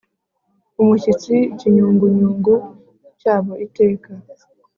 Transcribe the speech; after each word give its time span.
umushyitsi 0.81 1.35
ikiyunguyungu 1.53 2.53
cyabo 3.19 3.53
iteka 3.65 4.11